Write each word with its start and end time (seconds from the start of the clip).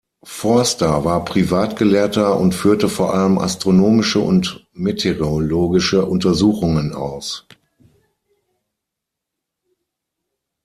Forster 0.23 1.05
war 1.05 1.25
Privatgelehrter 1.25 2.35
und 2.39 2.55
führte 2.55 2.89
vor 2.89 3.13
allem 3.13 3.37
astronomische 3.37 4.19
und 4.19 4.65
meteorologische 4.73 6.05
Untersuchungen 6.07 6.95
aus. 6.95 7.45